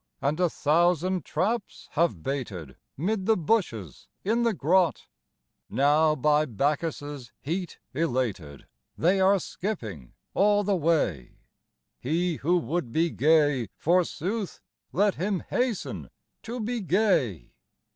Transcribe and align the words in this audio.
And 0.19 0.39
a 0.39 0.49
thousand 0.49 1.25
traps 1.25 1.87
have 1.91 2.23
baited 2.23 2.75
Mid 2.97 3.27
the 3.27 3.37
bushes, 3.37 4.07
in 4.23 4.41
the 4.41 4.51
grot; 4.55 5.05
Now 5.69 6.15
by 6.15 6.45
Bacchus* 6.47 7.31
heat 7.39 7.77
elated 7.93 8.65
They 8.97 9.19
are 9.19 9.37
skipping 9.39 10.13
all 10.33 10.63
the 10.63 10.75
way: 10.75 11.35
He 11.99 12.37
who 12.37 12.57
would 12.57 12.91
be 12.91 13.11
gay, 13.11 13.69
forsooth, 13.77 14.59
Let 14.91 15.13
him 15.13 15.43
hasten 15.51 16.09
to 16.41 16.59
be 16.59 16.81
gay. 16.81 17.51